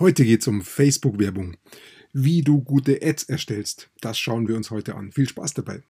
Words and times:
Heute 0.00 0.24
geht 0.24 0.42
es 0.42 0.46
um 0.46 0.62
Facebook-Werbung. 0.62 1.56
Wie 2.12 2.42
du 2.42 2.62
gute 2.62 3.00
Ads 3.02 3.24
erstellst, 3.24 3.90
das 4.00 4.16
schauen 4.16 4.46
wir 4.46 4.54
uns 4.54 4.70
heute 4.70 4.94
an. 4.94 5.10
Viel 5.10 5.28
Spaß 5.28 5.54
dabei. 5.54 5.82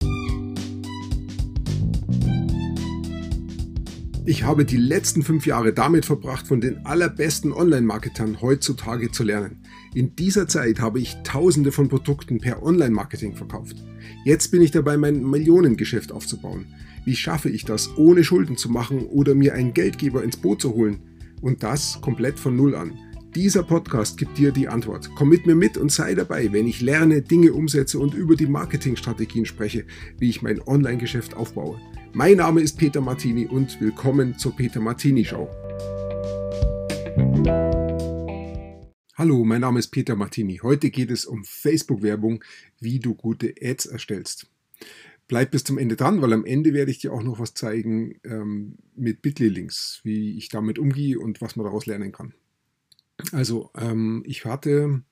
Ich 4.24 4.45
habe 4.45 4.64
die 4.64 4.77
letzten 4.77 5.24
fünf 5.24 5.45
Jahre 5.45 5.72
damit 5.72 6.04
verbracht, 6.04 6.46
von 6.46 6.61
den 6.61 6.87
allerbesten 6.87 7.53
Online-Marketern 7.53 8.40
heutzutage 8.40 9.11
zu 9.11 9.24
lernen. 9.24 9.64
In 9.92 10.15
dieser 10.15 10.47
Zeit 10.47 10.79
habe 10.79 11.01
ich 11.01 11.17
tausende 11.25 11.73
von 11.73 11.88
Produkten 11.88 12.38
per 12.38 12.63
Online-Marketing 12.63 13.35
verkauft. 13.35 13.83
Jetzt 14.25 14.53
bin 14.53 14.63
ich 14.63 14.71
dabei, 14.71 14.97
mein 14.97 15.29
Millionengeschäft 15.29 16.12
aufzubauen. 16.12 16.66
Wie 17.05 17.16
schaffe 17.16 17.51
ich 17.51 17.65
das, 17.65 17.91
ohne 17.97 18.23
Schulden 18.23 18.57
zu 18.57 18.69
machen 18.69 19.07
oder 19.07 19.34
mir 19.34 19.55
einen 19.55 19.75
Geldgeber 19.75 20.23
ins 20.23 20.37
Boot 20.37 20.62
zu 20.62 20.75
holen? 20.75 21.01
Und 21.41 21.65
das 21.65 22.01
komplett 22.01 22.38
von 22.38 22.55
Null 22.55 22.77
an. 22.77 22.97
Dieser 23.37 23.62
Podcast 23.64 24.16
gibt 24.16 24.38
dir 24.38 24.50
die 24.50 24.66
Antwort. 24.66 25.10
Komm 25.14 25.28
mit 25.28 25.45
mir 25.45 25.55
mit 25.55 25.77
und 25.77 25.92
sei 25.92 26.14
dabei, 26.14 26.50
wenn 26.54 26.66
ich 26.66 26.80
lerne, 26.80 27.20
Dinge 27.20 27.52
umsetze 27.52 27.98
und 27.98 28.14
über 28.14 28.34
die 28.34 28.46
Marketingstrategien 28.46 29.44
spreche, 29.44 29.84
wie 30.18 30.30
ich 30.30 30.40
mein 30.40 30.66
Online-Geschäft 30.66 31.34
aufbaue. 31.34 31.78
Mein 32.14 32.38
Name 32.38 32.62
ist 32.62 32.78
Peter 32.78 33.02
Martini 33.02 33.44
und 33.44 33.78
willkommen 33.78 34.38
zur 34.38 34.56
Peter 34.56 34.80
Martini 34.80 35.22
Show. 35.22 35.50
Hallo, 39.16 39.44
mein 39.44 39.60
Name 39.60 39.80
ist 39.80 39.88
Peter 39.88 40.16
Martini. 40.16 40.60
Heute 40.62 40.88
geht 40.88 41.10
es 41.10 41.27
um 41.27 41.44
Facebook-Werbung, 41.44 42.42
wie 42.80 43.00
du 43.00 43.14
gute 43.14 43.52
Ads 43.60 43.84
erstellst. 43.84 44.46
Bleib 45.28 45.50
bis 45.50 45.62
zum 45.62 45.77
Ende 45.77 45.96
dran, 45.96 46.22
weil 46.22 46.32
am 46.32 46.46
Ende 46.46 46.72
werde 46.72 46.91
ich 46.91 47.00
dir 47.00 47.12
auch 47.12 47.22
noch 47.22 47.38
was 47.38 47.52
zeigen 47.52 48.18
ähm, 48.24 48.78
mit 48.94 49.20
Bitly-Links, 49.20 50.00
wie 50.05 50.38
ich 50.38 50.48
damit 50.48 50.78
umgehe 50.78 51.18
und 51.18 51.42
was 51.42 51.56
man 51.56 51.64
daraus 51.64 51.84
lernen 51.84 52.12
kann. 52.12 52.32
Also, 53.33 53.70
ähm, 53.77 54.23
ich 54.27 54.45
hatte, 54.45 55.02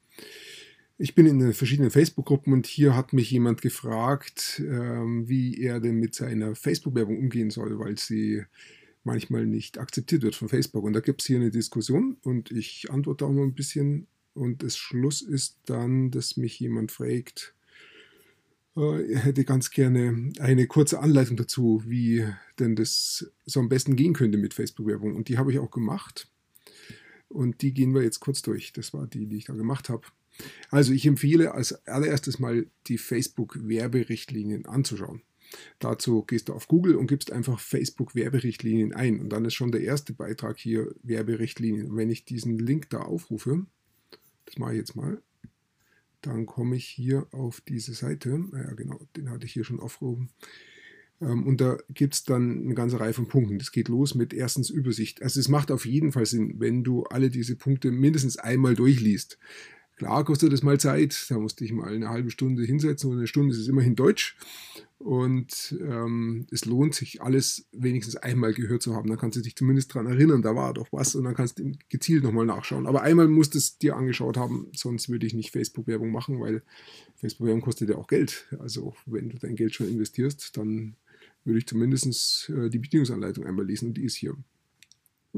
ich 0.98 1.14
bin 1.14 1.26
in 1.26 1.52
verschiedenen 1.52 1.90
Facebook-Gruppen 1.90 2.52
und 2.52 2.66
hier 2.66 2.94
hat 2.94 3.12
mich 3.12 3.30
jemand 3.30 3.62
gefragt, 3.62 4.62
ähm, 4.64 5.28
wie 5.28 5.60
er 5.60 5.80
denn 5.80 5.96
mit 5.96 6.14
seiner 6.14 6.54
Facebook-Werbung 6.54 7.18
umgehen 7.18 7.50
soll, 7.50 7.78
weil 7.78 7.98
sie 7.98 8.44
manchmal 9.04 9.46
nicht 9.46 9.78
akzeptiert 9.78 10.22
wird 10.22 10.34
von 10.34 10.48
Facebook. 10.48 10.84
Und 10.84 10.94
da 10.94 11.00
gibt 11.00 11.20
es 11.20 11.26
hier 11.26 11.36
eine 11.36 11.50
Diskussion 11.50 12.16
und 12.22 12.50
ich 12.50 12.90
antworte 12.90 13.26
auch 13.26 13.32
mal 13.32 13.42
ein 13.42 13.54
bisschen. 13.54 14.06
Und 14.34 14.62
das 14.62 14.76
Schluss 14.76 15.22
ist 15.22 15.58
dann, 15.66 16.10
dass 16.10 16.36
mich 16.36 16.58
jemand 16.58 16.90
fragt, 16.90 17.54
äh, 18.76 19.12
er 19.12 19.20
hätte 19.20 19.44
ganz 19.44 19.70
gerne 19.70 20.32
eine 20.40 20.66
kurze 20.66 21.00
Anleitung 21.00 21.36
dazu, 21.36 21.82
wie 21.86 22.26
denn 22.58 22.74
das 22.76 23.30
so 23.46 23.60
am 23.60 23.68
besten 23.68 23.96
gehen 23.96 24.14
könnte 24.14 24.38
mit 24.38 24.54
Facebook-Werbung. 24.54 25.14
Und 25.14 25.28
die 25.28 25.38
habe 25.38 25.52
ich 25.52 25.58
auch 25.58 25.70
gemacht. 25.70 26.28
Und 27.34 27.62
die 27.62 27.74
gehen 27.74 27.94
wir 27.94 28.02
jetzt 28.02 28.20
kurz 28.20 28.42
durch. 28.42 28.72
Das 28.72 28.94
war 28.94 29.06
die, 29.06 29.26
die 29.26 29.36
ich 29.38 29.44
da 29.44 29.54
gemacht 29.54 29.88
habe. 29.88 30.02
Also 30.70 30.92
ich 30.92 31.06
empfehle 31.06 31.52
als 31.52 31.86
allererstes 31.86 32.38
mal 32.38 32.66
die 32.86 32.98
Facebook-Werberichtlinien 32.98 34.66
anzuschauen. 34.66 35.22
Dazu 35.78 36.22
gehst 36.22 36.48
du 36.48 36.52
auf 36.54 36.68
Google 36.68 36.96
und 36.96 37.06
gibst 37.06 37.32
einfach 37.32 37.60
Facebook-Werberichtlinien 37.60 38.92
ein. 38.92 39.20
Und 39.20 39.30
dann 39.30 39.44
ist 39.44 39.54
schon 39.54 39.72
der 39.72 39.82
erste 39.82 40.12
Beitrag 40.12 40.58
hier 40.58 40.94
Werberichtlinien. 41.02 41.90
Und 41.90 41.96
wenn 41.96 42.10
ich 42.10 42.24
diesen 42.24 42.58
Link 42.58 42.90
da 42.90 43.02
aufrufe, 43.02 43.66
das 44.46 44.58
mache 44.58 44.72
ich 44.72 44.78
jetzt 44.78 44.96
mal, 44.96 45.22
dann 46.22 46.46
komme 46.46 46.76
ich 46.76 46.86
hier 46.86 47.26
auf 47.32 47.60
diese 47.60 47.94
Seite. 47.94 48.38
Naja, 48.38 48.72
genau, 48.74 49.00
den 49.16 49.30
hatte 49.30 49.46
ich 49.46 49.52
hier 49.52 49.64
schon 49.64 49.80
aufgerufen. 49.80 50.30
Ähm, 51.24 51.46
und 51.46 51.60
da 51.60 51.78
gibt 51.88 52.14
es 52.14 52.24
dann 52.24 52.64
eine 52.64 52.74
ganze 52.74 53.00
Reihe 53.00 53.12
von 53.12 53.28
Punkten. 53.28 53.58
Das 53.58 53.72
geht 53.72 53.88
los 53.88 54.14
mit 54.14 54.32
erstens 54.32 54.70
Übersicht. 54.70 55.22
Also 55.22 55.40
es 55.40 55.48
macht 55.48 55.70
auf 55.70 55.86
jeden 55.86 56.12
Fall 56.12 56.26
Sinn, 56.26 56.54
wenn 56.58 56.84
du 56.84 57.04
alle 57.04 57.30
diese 57.30 57.56
Punkte 57.56 57.90
mindestens 57.90 58.36
einmal 58.36 58.74
durchliest. 58.74 59.38
Klar 59.96 60.24
kostet 60.24 60.52
das 60.52 60.64
mal 60.64 60.80
Zeit, 60.80 61.26
da 61.28 61.38
musste 61.38 61.64
ich 61.64 61.72
mal 61.72 61.94
eine 61.94 62.08
halbe 62.08 62.30
Stunde 62.30 62.64
hinsetzen 62.64 63.10
und 63.10 63.18
eine 63.18 63.28
Stunde 63.28 63.54
ist 63.54 63.60
es 63.60 63.68
immerhin 63.68 63.94
Deutsch. 63.94 64.36
Und 64.98 65.76
ähm, 65.82 66.46
es 66.50 66.64
lohnt 66.64 66.94
sich, 66.94 67.20
alles 67.20 67.68
wenigstens 67.72 68.16
einmal 68.16 68.54
gehört 68.54 68.82
zu 68.82 68.94
haben. 68.94 69.08
Dann 69.08 69.18
kannst 69.18 69.36
du 69.36 69.42
dich 69.42 69.54
zumindest 69.54 69.94
daran 69.94 70.06
erinnern, 70.06 70.42
da 70.42 70.56
war 70.56 70.72
doch 70.72 70.88
was 70.92 71.14
und 71.14 71.24
dann 71.24 71.34
kannst 71.34 71.58
du 71.58 71.72
gezielt 71.90 72.24
nochmal 72.24 72.46
nachschauen. 72.46 72.86
Aber 72.86 73.02
einmal 73.02 73.28
musst 73.28 73.54
du 73.54 73.58
es 73.58 73.78
dir 73.78 73.96
angeschaut 73.96 74.36
haben, 74.36 74.68
sonst 74.74 75.10
würde 75.10 75.26
ich 75.26 75.34
nicht 75.34 75.50
Facebook-Werbung 75.50 76.10
machen, 76.10 76.40
weil 76.40 76.62
Facebook-Werbung 77.16 77.60
kostet 77.60 77.90
ja 77.90 77.96
auch 77.96 78.06
Geld. 78.06 78.48
Also 78.58 78.94
wenn 79.06 79.28
du 79.28 79.38
dein 79.38 79.56
Geld 79.56 79.74
schon 79.74 79.88
investierst, 79.88 80.56
dann 80.56 80.96
würde 81.44 81.58
ich 81.58 81.66
zumindest 81.66 82.50
äh, 82.50 82.70
die 82.70 82.78
Bedienungsanleitung 82.78 83.44
einmal 83.44 83.66
lesen 83.66 83.88
und 83.88 83.94
die 83.94 84.04
ist 84.04 84.16
hier. 84.16 84.36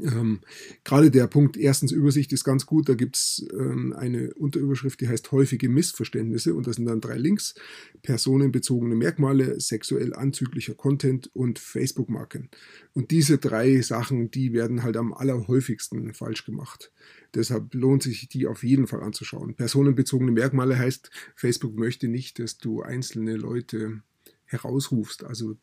Ähm, 0.01 0.41
gerade 0.83 1.09
der 1.09 1.27
Punkt 1.27 1.57
erstens 1.57 1.91
Übersicht 1.91 2.31
ist 2.31 2.43
ganz 2.43 2.65
gut. 2.65 2.87
Da 2.87 2.93
gibt 2.93 3.17
es 3.17 3.45
ähm, 3.53 3.93
eine 3.93 4.33
Unterüberschrift, 4.35 5.01
die 5.01 5.07
heißt 5.07 5.31
häufige 5.31 5.69
Missverständnisse 5.69 6.53
und 6.53 6.67
das 6.67 6.75
sind 6.75 6.85
dann 6.85 7.01
drei 7.01 7.17
Links. 7.17 7.55
Personenbezogene 8.03 8.95
Merkmale, 8.95 9.59
sexuell 9.59 10.13
anzüglicher 10.13 10.75
Content 10.75 11.31
und 11.33 11.59
Facebook-Marken. 11.59 12.49
Und 12.93 13.11
diese 13.11 13.37
drei 13.37 13.81
Sachen, 13.81 14.29
die 14.29 14.53
werden 14.53 14.83
halt 14.83 14.97
am 14.97 15.13
allerhäufigsten 15.13 16.13
falsch 16.13 16.45
gemacht. 16.45 16.91
Deshalb 17.33 17.73
lohnt 17.73 18.03
sich 18.03 18.29
die 18.29 18.47
auf 18.47 18.63
jeden 18.63 18.87
Fall 18.87 19.01
anzuschauen. 19.01 19.55
Personenbezogene 19.55 20.31
Merkmale 20.31 20.77
heißt, 20.77 21.09
Facebook 21.35 21.75
möchte 21.75 22.07
nicht, 22.07 22.39
dass 22.39 22.57
du 22.57 22.81
einzelne 22.81 23.35
Leute 23.35 24.01
herausrufst. 24.45 25.23
Also 25.23 25.57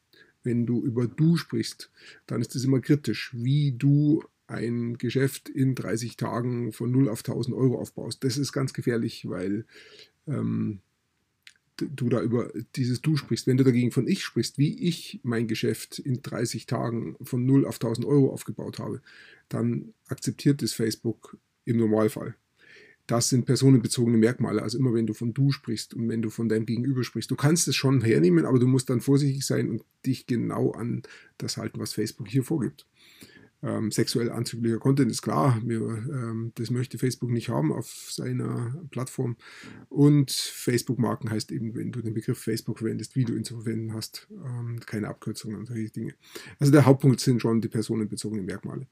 wenn 0.44 0.66
du 0.66 0.82
über 0.82 1.06
du 1.06 1.36
sprichst, 1.36 1.90
dann 2.26 2.40
ist 2.40 2.54
es 2.54 2.64
immer 2.64 2.80
kritisch, 2.80 3.32
wie 3.34 3.72
du 3.72 4.22
ein 4.46 4.98
Geschäft 4.98 5.48
in 5.48 5.74
30 5.74 6.16
Tagen 6.16 6.72
von 6.72 6.90
0 6.90 7.08
auf 7.08 7.20
1000 7.20 7.56
Euro 7.56 7.78
aufbaust. 7.78 8.22
Das 8.24 8.36
ist 8.36 8.52
ganz 8.52 8.74
gefährlich, 8.74 9.28
weil 9.28 9.64
ähm, 10.26 10.80
du 11.76 12.08
da 12.08 12.20
über 12.20 12.52
dieses 12.76 13.00
Du 13.00 13.16
sprichst. 13.16 13.46
Wenn 13.46 13.56
du 13.56 13.64
dagegen 13.64 13.90
von 13.90 14.06
ich 14.06 14.22
sprichst, 14.22 14.58
wie 14.58 14.86
ich 14.86 15.20
mein 15.22 15.48
Geschäft 15.48 15.98
in 15.98 16.22
30 16.22 16.66
Tagen 16.66 17.16
von 17.22 17.44
0 17.46 17.66
auf 17.66 17.76
1000 17.76 18.06
Euro 18.06 18.32
aufgebaut 18.32 18.78
habe, 18.78 19.00
dann 19.48 19.94
akzeptiert 20.08 20.62
es 20.62 20.74
Facebook 20.74 21.38
im 21.64 21.78
Normalfall 21.78 22.36
das 23.06 23.28
sind 23.28 23.44
personenbezogene 23.44 24.16
Merkmale. 24.16 24.62
Also 24.62 24.78
immer 24.78 24.94
wenn 24.94 25.06
du 25.06 25.12
von 25.12 25.34
du 25.34 25.52
sprichst 25.52 25.94
und 25.94 26.08
wenn 26.08 26.22
du 26.22 26.30
von 26.30 26.48
deinem 26.48 26.66
Gegenüber 26.66 27.04
sprichst. 27.04 27.30
Du 27.30 27.36
kannst 27.36 27.68
es 27.68 27.76
schon 27.76 28.02
hernehmen, 28.02 28.46
aber 28.46 28.58
du 28.58 28.66
musst 28.66 28.88
dann 28.88 29.00
vorsichtig 29.00 29.44
sein 29.44 29.70
und 29.70 29.82
dich 30.06 30.26
genau 30.26 30.72
an 30.72 31.02
das 31.38 31.56
halten, 31.56 31.80
was 31.80 31.92
Facebook 31.92 32.28
hier 32.28 32.44
vorgibt. 32.44 32.86
Ähm, 33.64 33.90
sexuell 33.90 34.30
anzüglicher 34.30 34.78
Content 34.78 35.10
ist 35.10 35.22
klar, 35.22 35.58
wir, 35.64 35.80
ähm, 35.80 36.52
das 36.56 36.70
möchte 36.70 36.98
Facebook 36.98 37.30
nicht 37.30 37.48
haben 37.48 37.72
auf 37.72 38.10
seiner 38.10 38.78
Plattform. 38.90 39.36
Und 39.88 40.30
Facebook-Marken 40.30 41.30
heißt 41.30 41.50
eben, 41.50 41.74
wenn 41.74 41.90
du 41.90 42.02
den 42.02 42.12
Begriff 42.12 42.38
Facebook 42.38 42.78
verwendest, 42.78 43.16
wie 43.16 43.24
du 43.24 43.34
ihn 43.34 43.44
zu 43.44 43.54
verwenden 43.62 43.94
hast, 43.94 44.28
ähm, 44.30 44.80
keine 44.84 45.08
Abkürzungen 45.08 45.56
und 45.56 45.66
solche 45.66 45.88
Dinge. 45.90 46.14
Also 46.58 46.72
der 46.72 46.84
Hauptpunkt 46.84 47.20
sind 47.20 47.40
schon 47.40 47.62
die 47.62 47.68
personenbezogenen 47.68 48.44
Merkmale. 48.44 48.86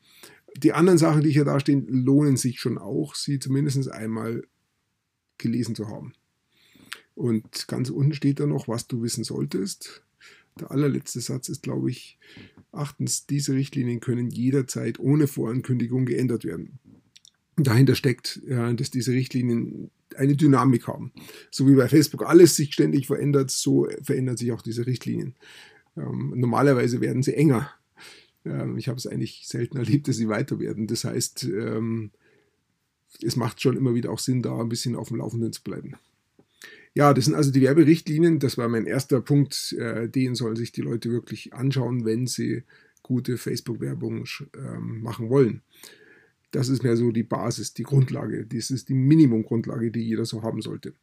Die 0.57 0.73
anderen 0.73 0.99
Sachen, 0.99 1.23
die 1.23 1.31
hier 1.31 1.45
da 1.45 1.61
stehen, 1.61 1.87
lohnen 1.87 2.39
sich 2.39 2.59
schon 2.59 2.79
auch, 2.79 3.15
sie 3.15 3.39
zumindest 3.39 3.91
einmal 3.91 4.43
gelesen 5.37 5.75
zu 5.75 5.89
haben. 5.89 6.15
Und 7.15 7.69
ganz 7.69 7.91
unten 7.91 8.15
steht 8.15 8.41
da 8.41 8.47
noch, 8.47 8.69
was 8.69 8.87
du 8.87 9.03
wissen 9.03 9.23
solltest. 9.23 10.03
Der 10.59 10.71
allerletzte 10.71 11.21
Satz 11.21 11.51
ist, 11.51 11.63
glaube 11.63 11.91
ich, 11.91 12.19
achtens, 12.73 13.27
diese 13.27 13.53
Richtlinien 13.55 14.01
können 14.01 14.31
jederzeit 14.31 14.99
ohne 14.99 15.27
Vorankündigung 15.27 16.07
geändert 16.07 16.45
werden. 16.45 16.79
Dahinter 17.57 17.95
steckt, 17.95 18.41
dass 18.49 18.91
diese 18.91 19.13
Richtlinien 19.13 19.91
eine 20.17 20.37
Dynamik 20.37 20.89
haben. 20.89 21.13
So 21.51 21.69
wie 21.69 21.75
bei 21.75 21.89
Facebook 21.89 22.27
alles 22.27 22.57
sich 22.57 22.73
ständig 22.73 23.07
verändert, 23.07 23.51
so 23.51 23.87
verändern 24.03 24.37
sich 24.37 24.53
auch 24.53 24.63
diese 24.63 24.87
Richtlinien. 24.87 25.35
Ähm, 25.97 26.33
normalerweise 26.37 27.01
werden 27.01 27.23
sie 27.23 27.35
enger. 27.35 27.71
Ähm, 28.45 28.79
ich 28.79 28.89
habe 28.89 28.99
es 28.99 29.07
eigentlich 29.07 29.47
selten 29.47 29.77
erlebt, 29.77 30.09
dass 30.09 30.17
sie 30.17 30.29
weiter 30.29 30.59
werden. 30.59 30.87
Das 30.87 31.05
heißt, 31.05 31.45
ähm, 31.45 32.11
es 33.23 33.37
macht 33.37 33.61
schon 33.61 33.77
immer 33.77 33.95
wieder 33.95 34.11
auch 34.11 34.19
Sinn, 34.19 34.43
da 34.43 34.59
ein 34.59 34.69
bisschen 34.69 34.97
auf 34.97 35.09
dem 35.09 35.19
Laufenden 35.19 35.53
zu 35.53 35.63
bleiben. 35.63 35.97
Ja, 36.95 37.15
das 37.15 37.25
sind 37.25 37.35
also 37.35 37.51
die 37.51 37.63
Werberichtlinien. 37.63 38.39
Das 38.39 38.59
war 38.59 38.69
mein 38.69 38.87
erster 38.87 39.21
Punkt. 39.21 39.75
Äh, 39.79 40.09
den 40.09 40.35
sollen 40.35 40.57
sich 40.57 40.73
die 40.73 40.83
Leute 40.83 41.11
wirklich 41.11 41.55
anschauen, 41.55 42.05
wenn 42.05 42.27
sie 42.27 42.65
gute 43.03 43.39
Facebook-Werbung 43.39 44.25
ähm, 44.57 45.03
machen 45.03 45.29
wollen. 45.29 45.63
Das 46.51 46.69
ist 46.69 46.83
mehr 46.83 46.97
so 46.97 47.11
die 47.13 47.23
Basis, 47.23 47.73
die 47.73 47.83
Grundlage. 47.83 48.47
Das 48.47 48.71
ist 48.71 48.91
die 48.91 48.95
Minimumgrundlage, 48.95 49.91
die 49.91 50.03
jeder 50.03 50.27
so 50.27 50.43
haben 50.43 50.61
sollte. 50.61 50.95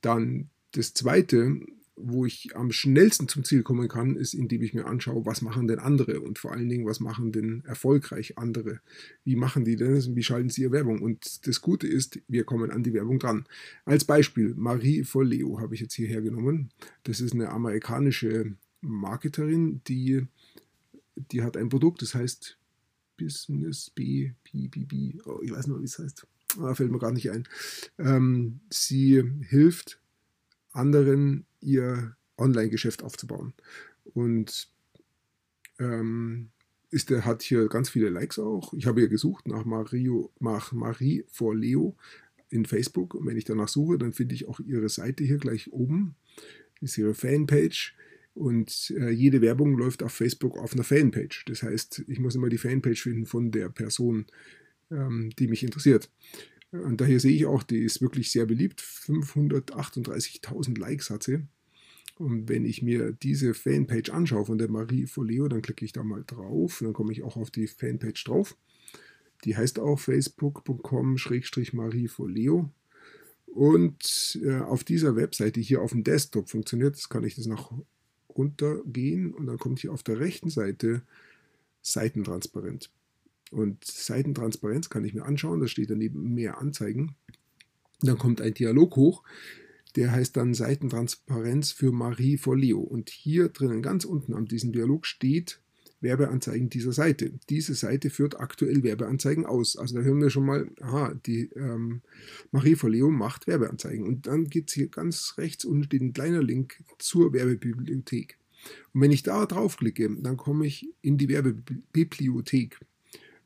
Dann 0.00 0.50
das 0.72 0.94
zweite, 0.94 1.60
wo 1.96 2.26
ich 2.26 2.56
am 2.56 2.72
schnellsten 2.72 3.28
zum 3.28 3.44
Ziel 3.44 3.62
kommen 3.62 3.88
kann, 3.88 4.16
ist, 4.16 4.34
indem 4.34 4.62
ich 4.62 4.74
mir 4.74 4.86
anschaue, 4.86 5.26
was 5.26 5.42
machen 5.42 5.68
denn 5.68 5.78
andere 5.78 6.20
und 6.20 6.38
vor 6.38 6.52
allen 6.52 6.68
Dingen, 6.68 6.86
was 6.86 7.00
machen 7.00 7.30
denn 7.30 7.62
erfolgreich 7.66 8.36
andere? 8.36 8.80
Wie 9.24 9.36
machen 9.36 9.64
die 9.64 9.76
denn 9.76 9.94
das 9.94 10.06
und 10.06 10.16
wie 10.16 10.22
schalten 10.22 10.50
sie 10.50 10.62
ihre 10.62 10.72
Werbung? 10.72 11.00
Und 11.00 11.46
das 11.46 11.60
Gute 11.60 11.86
ist, 11.86 12.20
wir 12.26 12.44
kommen 12.44 12.70
an 12.70 12.82
die 12.82 12.92
Werbung 12.92 13.18
dran. 13.18 13.46
Als 13.84 14.04
Beispiel, 14.04 14.54
Marie 14.56 15.04
Forleo 15.04 15.60
habe 15.60 15.74
ich 15.74 15.80
jetzt 15.80 15.94
hier 15.94 16.08
hergenommen. 16.08 16.70
Das 17.04 17.20
ist 17.20 17.32
eine 17.32 17.50
amerikanische 17.50 18.56
Marketerin, 18.80 19.80
die, 19.86 20.26
die 21.16 21.42
hat 21.42 21.56
ein 21.56 21.68
Produkt, 21.68 22.02
das 22.02 22.14
heißt 22.14 22.58
Business 23.16 23.90
B, 23.90 24.32
B, 24.42 24.68
B, 24.68 24.84
B, 24.84 25.20
oh, 25.24 25.40
ich 25.42 25.52
weiß 25.52 25.68
nicht, 25.68 25.80
wie 25.80 25.84
es 25.84 25.98
heißt. 25.98 26.26
ah, 26.58 26.74
fällt 26.74 26.90
mir 26.90 26.98
gar 26.98 27.12
nicht 27.12 27.30
ein. 27.30 27.46
Ähm, 27.98 28.60
sie 28.70 29.22
hilft 29.48 30.00
anderen, 30.74 31.46
ihr 31.60 32.16
Online-Geschäft 32.36 33.02
aufzubauen. 33.02 33.54
Und 34.12 34.68
ähm, 35.78 36.50
ist, 36.90 37.10
der 37.10 37.24
hat 37.24 37.42
hier 37.42 37.68
ganz 37.68 37.90
viele 37.90 38.08
Likes 38.08 38.38
auch. 38.38 38.72
Ich 38.74 38.86
habe 38.86 39.00
hier 39.00 39.08
gesucht 39.08 39.48
nach, 39.48 39.64
Mario, 39.64 40.32
nach 40.38 40.72
Marie 40.72 41.24
vor 41.28 41.54
Leo 41.54 41.96
in 42.50 42.66
Facebook. 42.66 43.14
Und 43.14 43.26
wenn 43.26 43.36
ich 43.36 43.44
danach 43.44 43.68
suche, 43.68 43.98
dann 43.98 44.12
finde 44.12 44.34
ich 44.34 44.46
auch 44.46 44.60
ihre 44.60 44.88
Seite 44.88 45.24
hier 45.24 45.38
gleich 45.38 45.72
oben. 45.72 46.14
Ist 46.80 46.98
ihre 46.98 47.14
Fanpage. 47.14 47.96
Und 48.34 48.92
äh, 48.96 49.10
jede 49.10 49.40
Werbung 49.40 49.76
läuft 49.76 50.02
auf 50.02 50.12
Facebook 50.12 50.58
auf 50.58 50.74
einer 50.74 50.84
Fanpage. 50.84 51.44
Das 51.46 51.62
heißt, 51.62 52.04
ich 52.08 52.18
muss 52.20 52.34
immer 52.34 52.48
die 52.48 52.58
Fanpage 52.58 53.02
finden 53.02 53.26
von 53.26 53.50
der 53.50 53.68
Person, 53.68 54.26
ähm, 54.90 55.30
die 55.38 55.48
mich 55.48 55.62
interessiert. 55.62 56.10
Und 56.82 57.00
daher 57.00 57.20
sehe 57.20 57.32
ich 57.32 57.46
auch, 57.46 57.62
die 57.62 57.78
ist 57.78 58.02
wirklich 58.02 58.32
sehr 58.32 58.46
beliebt. 58.46 58.80
538.000 58.80 60.76
Likes 60.78 61.10
hat 61.10 61.22
sie. 61.22 61.44
Und 62.16 62.48
wenn 62.48 62.64
ich 62.64 62.82
mir 62.82 63.12
diese 63.12 63.54
Fanpage 63.54 64.10
anschaue 64.10 64.46
von 64.46 64.58
der 64.58 64.68
Marie 64.70 65.06
Foleo, 65.06 65.46
dann 65.48 65.62
klicke 65.62 65.84
ich 65.84 65.92
da 65.92 66.02
mal 66.02 66.24
drauf 66.26 66.80
und 66.80 66.88
dann 66.88 66.94
komme 66.94 67.12
ich 67.12 67.22
auch 67.22 67.36
auf 67.36 67.50
die 67.50 67.68
Fanpage 67.68 68.24
drauf. 68.24 68.56
Die 69.44 69.56
heißt 69.56 69.78
auch 69.78 70.00
facebook.com-marie 70.00 72.08
Foleo. 72.08 72.70
Und 73.46 74.40
äh, 74.42 74.60
auf 74.60 74.82
dieser 74.82 75.14
Webseite 75.16 75.60
hier 75.60 75.80
auf 75.80 75.92
dem 75.92 76.02
Desktop 76.02 76.50
funktioniert, 76.50 76.96
das 76.96 77.08
kann 77.08 77.22
ich 77.22 77.36
das 77.36 77.46
nach 77.46 77.70
runtergehen 78.28 79.32
und 79.32 79.46
dann 79.46 79.58
kommt 79.58 79.78
hier 79.78 79.92
auf 79.92 80.02
der 80.02 80.18
rechten 80.18 80.50
Seite 80.50 81.02
Seitentransparent. 81.82 82.90
Und 83.54 83.84
Seitentransparenz 83.84 84.90
kann 84.90 85.04
ich 85.04 85.14
mir 85.14 85.24
anschauen, 85.24 85.60
da 85.60 85.68
steht 85.68 85.90
daneben 85.90 86.34
mehr 86.34 86.58
Anzeigen. 86.58 87.14
Dann 88.00 88.18
kommt 88.18 88.40
ein 88.40 88.54
Dialog 88.54 88.96
hoch, 88.96 89.22
der 89.96 90.10
heißt 90.10 90.36
dann 90.36 90.54
Seitentransparenz 90.54 91.72
für 91.72 91.92
Marie 91.92 92.36
vor 92.36 92.56
Leo. 92.56 92.80
Und 92.80 93.10
hier 93.10 93.48
drinnen 93.48 93.80
ganz 93.80 94.04
unten 94.04 94.34
an 94.34 94.46
diesem 94.46 94.72
Dialog 94.72 95.06
steht 95.06 95.60
Werbeanzeigen 96.00 96.68
dieser 96.68 96.92
Seite. 96.92 97.32
Diese 97.48 97.74
Seite 97.74 98.10
führt 98.10 98.38
aktuell 98.38 98.82
Werbeanzeigen 98.82 99.46
aus. 99.46 99.76
Also 99.76 99.96
da 99.96 100.02
hören 100.02 100.20
wir 100.20 100.30
schon 100.30 100.44
mal, 100.44 100.68
aha, 100.80 101.14
die 101.26 101.50
ähm, 101.54 102.02
Marie 102.50 102.74
vor 102.74 102.90
Leo 102.90 103.10
macht 103.10 103.46
Werbeanzeigen. 103.46 104.06
Und 104.06 104.26
dann 104.26 104.44
geht 104.48 104.68
es 104.68 104.74
hier 104.74 104.88
ganz 104.88 105.34
rechts 105.38 105.64
unten 105.64 105.84
steht 105.84 106.02
ein 106.02 106.12
kleiner 106.12 106.42
Link 106.42 106.82
zur 106.98 107.32
Werbebibliothek. 107.32 108.38
Und 108.92 109.00
wenn 109.00 109.12
ich 109.12 109.22
da 109.22 109.46
draufklicke, 109.46 110.10
dann 110.20 110.36
komme 110.36 110.66
ich 110.66 110.88
in 111.00 111.18
die 111.18 111.28
Werbebibliothek. 111.28 112.78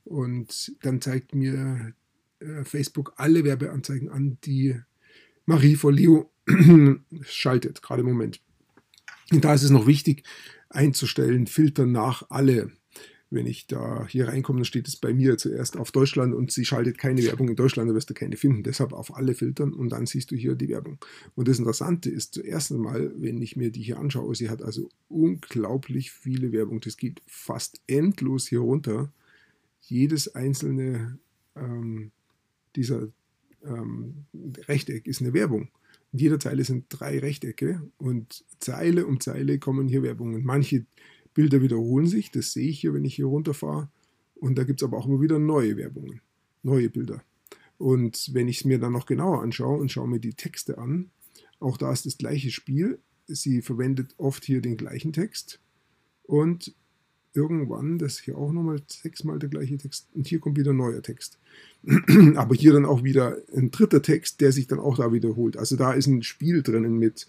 Und 0.08 0.72
dann 0.82 1.02
zeigt 1.02 1.34
mir 1.34 1.92
äh, 2.40 2.64
Facebook 2.64 3.12
alle 3.16 3.44
Werbeanzeigen 3.44 4.08
an, 4.08 4.38
die 4.44 4.74
Marie 5.44 5.76
vor 5.76 5.92
Leo 5.92 6.30
schaltet, 7.22 7.82
gerade 7.82 8.00
im 8.00 8.08
Moment. 8.08 8.40
Und 9.30 9.44
da 9.44 9.52
ist 9.52 9.62
es 9.62 9.70
noch 9.70 9.86
wichtig 9.86 10.24
einzustellen, 10.70 11.46
filtern 11.46 11.92
nach 11.92 12.24
alle. 12.30 12.72
Wenn 13.30 13.46
ich 13.46 13.66
da 13.66 14.06
hier 14.08 14.28
reinkomme, 14.28 14.60
dann 14.60 14.64
steht 14.64 14.88
es 14.88 14.96
bei 14.96 15.12
mir 15.12 15.36
zuerst 15.36 15.76
auf 15.76 15.92
Deutschland 15.92 16.34
und 16.34 16.50
sie 16.50 16.64
schaltet 16.64 16.96
keine 16.96 17.22
Werbung 17.22 17.50
in 17.50 17.56
Deutschland, 17.56 17.90
dann 17.90 17.94
wirst 17.94 18.08
du 18.08 18.14
keine 18.14 18.38
finden. 18.38 18.62
Deshalb 18.62 18.94
auf 18.94 19.14
alle 19.14 19.34
filtern 19.34 19.74
und 19.74 19.90
dann 19.90 20.06
siehst 20.06 20.30
du 20.30 20.36
hier 20.36 20.54
die 20.54 20.70
Werbung. 20.70 20.96
Und 21.34 21.46
das 21.46 21.58
Interessante 21.58 22.08
ist 22.08 22.32
zuerst 22.32 22.72
einmal, 22.72 23.12
wenn 23.16 23.42
ich 23.42 23.54
mir 23.56 23.70
die 23.70 23.82
hier 23.82 23.98
anschaue, 23.98 24.34
sie 24.34 24.48
hat 24.48 24.62
also 24.62 24.88
unglaublich 25.08 26.10
viele 26.10 26.52
Werbung. 26.52 26.80
Das 26.80 26.96
geht 26.96 27.20
fast 27.26 27.82
endlos 27.86 28.48
hier 28.48 28.60
runter 28.60 29.12
jedes 29.90 30.34
einzelne 30.34 31.18
ähm, 31.56 32.12
dieser 32.76 33.08
ähm, 33.64 34.26
Rechteck 34.68 35.06
ist 35.06 35.20
eine 35.20 35.32
Werbung. 35.32 35.68
In 36.12 36.20
jeder 36.20 36.40
Zeile 36.40 36.64
sind 36.64 36.86
drei 36.88 37.18
Rechtecke 37.18 37.82
und 37.98 38.44
Zeile 38.60 39.06
um 39.06 39.20
Zeile 39.20 39.58
kommen 39.58 39.88
hier 39.88 40.02
Werbungen. 40.02 40.44
Manche 40.44 40.86
Bilder 41.34 41.60
wiederholen 41.60 42.06
sich, 42.06 42.30
das 42.30 42.52
sehe 42.52 42.68
ich 42.68 42.80
hier, 42.80 42.94
wenn 42.94 43.04
ich 43.04 43.14
hier 43.14 43.26
runterfahre. 43.26 43.90
Und 44.34 44.56
da 44.56 44.64
gibt 44.64 44.80
es 44.80 44.86
aber 44.86 44.96
auch 44.96 45.06
immer 45.06 45.20
wieder 45.20 45.38
neue 45.38 45.76
Werbungen, 45.76 46.20
neue 46.62 46.88
Bilder. 46.88 47.22
Und 47.76 48.30
wenn 48.32 48.48
ich 48.48 48.58
es 48.58 48.64
mir 48.64 48.78
dann 48.78 48.92
noch 48.92 49.06
genauer 49.06 49.42
anschaue 49.42 49.78
und 49.78 49.92
schaue 49.92 50.08
mir 50.08 50.20
die 50.20 50.34
Texte 50.34 50.78
an, 50.78 51.10
auch 51.60 51.76
da 51.76 51.92
ist 51.92 52.06
das 52.06 52.18
gleiche 52.18 52.50
Spiel. 52.50 52.98
Sie 53.26 53.62
verwendet 53.62 54.14
oft 54.16 54.44
hier 54.44 54.60
den 54.60 54.76
gleichen 54.76 55.12
Text 55.12 55.60
und 56.22 56.74
irgendwann, 57.38 57.98
das 57.98 58.14
ist 58.14 58.24
hier 58.24 58.36
auch 58.36 58.52
nochmal 58.52 58.80
sechsmal 58.86 59.38
der 59.38 59.48
gleiche 59.48 59.78
Text 59.78 60.08
und 60.14 60.26
hier 60.26 60.40
kommt 60.40 60.58
wieder 60.58 60.72
ein 60.72 60.76
neuer 60.76 61.02
Text. 61.02 61.38
Aber 62.34 62.54
hier 62.54 62.72
dann 62.72 62.84
auch 62.84 63.04
wieder 63.04 63.38
ein 63.56 63.70
dritter 63.70 64.02
Text, 64.02 64.40
der 64.40 64.52
sich 64.52 64.66
dann 64.66 64.80
auch 64.80 64.96
da 64.96 65.12
wiederholt. 65.12 65.56
Also 65.56 65.76
da 65.76 65.92
ist 65.92 66.06
ein 66.08 66.22
Spiel 66.22 66.62
drinnen 66.62 66.98
mit 66.98 67.28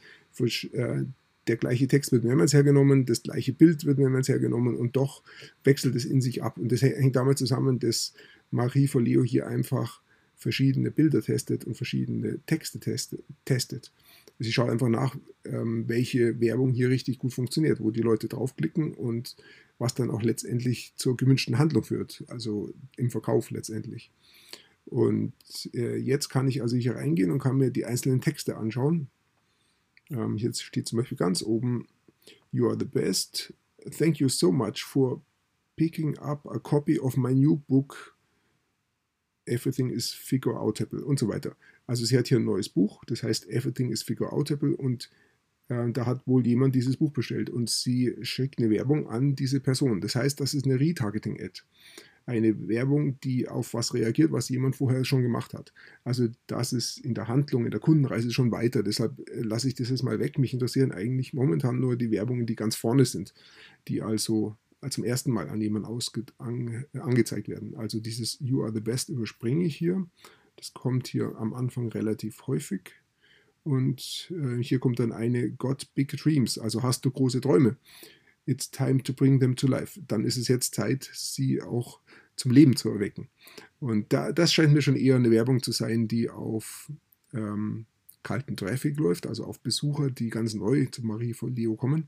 äh, 0.74 1.04
der 1.48 1.58
gleiche 1.58 1.88
Text 1.88 2.12
wird 2.12 2.24
mehrmals 2.24 2.54
hergenommen, 2.54 3.06
das 3.06 3.24
gleiche 3.24 3.54
Bild 3.54 3.86
wird 3.86 3.98
mehrmals 3.98 4.30
hergenommen 4.30 4.76
und 4.76 4.96
doch 4.96 5.24
wechselt 5.64 5.96
es 5.96 6.06
in 6.06 6.22
sich 6.22 6.44
ab. 6.44 6.58
Und 6.58 6.72
das 6.72 6.82
hängt 6.82 7.16
damit 7.16 7.38
zusammen, 7.38 7.80
dass 7.80 8.14
Marie 8.52 8.88
Folio 8.88 9.24
hier 9.24 9.48
einfach 9.48 10.02
verschiedene 10.36 10.90
Bilder 10.90 11.22
testet 11.22 11.66
und 11.66 11.76
verschiedene 11.76 12.40
Texte 12.46 12.80
testet. 13.46 13.92
Sie 14.40 14.54
schaut 14.54 14.70
einfach 14.70 14.88
nach, 14.88 15.18
ähm, 15.44 15.84
welche 15.88 16.40
Werbung 16.40 16.72
hier 16.72 16.90
richtig 16.90 17.20
gut 17.20 17.34
funktioniert, 17.34 17.82
wo 17.82 17.92
die 17.92 18.02
Leute 18.02 18.30
draufklicken 18.30 18.94
und 18.94 19.36
was 19.80 19.96
dann 19.96 20.12
auch 20.12 20.22
letztendlich 20.22 20.94
zur 20.98 21.18
gewünschten 21.18 21.58
Handlung 21.58 21.84
führt, 21.84 22.24
also 22.28 22.72
im 22.98 23.10
Verkauf 23.10 23.50
letztendlich. 23.50 24.12
Und 24.86 25.34
äh, 25.74 25.98
jetzt 25.98 26.30
kann 26.30 26.48
ich 26.48 26.62
also 26.62 26.76
hier 26.76 26.96
reingehen 26.96 27.32
und 27.32 27.40
kann 27.40 27.58
mir 27.58 27.72
die 27.72 27.86
einzelnen 27.86 28.22
Texte 28.22 28.58
anschauen. 28.58 29.08
Ähm, 30.10 30.38
jetzt 30.38 30.64
steht 30.64 30.88
zum 30.88 31.00
Beispiel 31.00 31.18
ganz 31.18 31.42
oben, 31.42 31.88
You 32.52 32.68
are 32.68 32.78
the 32.78 32.86
best. 32.86 33.54
Thank 33.98 34.20
you 34.20 34.28
so 34.28 34.52
much 34.52 34.84
for 34.84 35.22
picking 35.76 36.18
up 36.18 36.46
a 36.48 36.60
copy 36.60 37.00
of 37.00 37.16
my 37.16 37.34
new 37.34 37.58
book. 37.68 38.18
Everything 39.46 39.90
is 39.90 40.12
Figure 40.12 40.60
Outable 40.60 41.06
und 41.06 41.20
so 41.20 41.28
weiter. 41.28 41.56
Also 41.88 42.06
sie 42.06 42.18
hat 42.18 42.28
hier 42.28 42.38
ein 42.38 42.46
neues 42.46 42.70
Buch, 42.70 43.04
das 43.06 43.24
heißt 43.24 43.48
Everything 43.48 43.92
is 43.92 44.04
Figure 44.04 44.34
Outable 44.34 44.76
und 44.76 45.10
da 45.70 46.06
hat 46.08 46.26
wohl 46.26 46.46
jemand 46.48 46.74
dieses 46.74 46.98
Buch 46.98 47.12
bestellt 47.12 47.50
und 47.50 47.70
sie 47.70 48.16
schickt 48.22 48.60
eine 48.60 48.72
Werbung 48.72 49.08
an 49.08 49.36
diese 49.36 49.60
Person. 49.60 50.02
Das 50.02 50.16
heißt, 50.16 50.40
das 50.40 50.56
ist 50.56 50.66
eine 50.66 50.80
Retargeting-Ad. 50.80 51.62
Eine 52.26 52.68
Werbung, 52.68 53.20
die 53.22 53.48
auf 53.48 53.74
was 53.74 53.94
reagiert, 53.94 54.32
was 54.32 54.50
jemand 54.50 54.76
vorher 54.76 55.04
schon 55.06 55.22
gemacht 55.22 55.54
hat. 55.54 55.74
Also 56.04 56.28
das 56.48 56.74
ist 56.74 56.98
in 56.98 57.14
der 57.14 57.28
Handlung, 57.28 57.66
in 57.66 57.72
der 57.72 57.80
Kundenreise 57.80 58.32
schon 58.32 58.52
weiter. 58.52 58.84
Deshalb 58.84 59.20
äh, 59.30 59.42
lasse 59.42 59.68
ich 59.68 59.76
das 59.76 59.90
jetzt 59.90 60.04
mal 60.04 60.20
weg. 60.20 60.38
Mich 60.38 60.54
interessieren 60.54 60.92
eigentlich 60.92 61.34
momentan 61.34 61.80
nur 61.80 61.96
die 61.96 62.12
Werbungen, 62.12 62.46
die 62.46 62.56
ganz 62.56 62.76
vorne 62.76 63.06
sind, 63.06 63.34
die 63.88 64.02
also 64.02 64.56
zum 64.90 65.04
ersten 65.04 65.32
Mal 65.32 65.50
an 65.50 65.62
jemanden 65.62 65.90
ange 66.38 66.88
angezeigt 66.94 67.48
werden. 67.48 67.76
Also 67.76 68.00
dieses 68.00 68.40
You 68.40 68.64
are 68.64 68.74
the 68.74 68.80
best 68.80 69.10
überspringe 69.10 69.66
ich 69.66 69.76
hier. 69.76 70.08
Das 70.56 70.74
kommt 70.74 71.08
hier 71.08 71.36
am 71.38 71.54
Anfang 71.54 71.90
relativ 71.90 72.48
häufig. 72.48 72.92
Und 73.64 74.32
äh, 74.32 74.62
hier 74.62 74.80
kommt 74.80 75.00
dann 75.00 75.12
eine 75.12 75.52
Got 75.52 75.94
Big 75.94 76.10
Dreams, 76.10 76.58
also 76.58 76.84
hast 76.84 77.06
du 77.06 77.12
große 77.12 77.42
Träume. 77.42 77.78
It's 78.46 78.72
time 78.72 79.04
to 79.04 79.14
bring 79.14 79.40
them 79.40 79.56
to 79.56 79.68
life. 79.68 80.00
Dann 80.08 80.26
ist 80.26 80.38
es 80.38 80.48
jetzt 80.48 80.74
Zeit, 80.74 81.10
sie 81.14 81.62
auch 81.62 82.00
zum 82.36 82.52
Leben 82.52 82.76
zu 82.76 82.90
erwecken. 82.90 83.30
Und 83.80 84.12
da, 84.12 84.32
das 84.32 84.54
scheint 84.54 84.74
mir 84.74 84.82
schon 84.82 84.96
eher 84.96 85.18
eine 85.18 85.30
Werbung 85.30 85.62
zu 85.62 85.72
sein, 85.72 86.08
die 86.08 86.30
auf 86.30 86.92
ähm, 87.34 87.86
kalten 88.24 88.58
Traffic 88.58 88.98
läuft, 88.98 89.28
also 89.28 89.44
auf 89.44 89.60
Besucher, 89.60 90.10
die 90.10 90.30
ganz 90.30 90.54
neu 90.54 90.86
zu 90.86 91.06
Marie 91.06 91.34
von 91.34 91.56
Leo 91.56 91.76
kommen. 91.76 92.08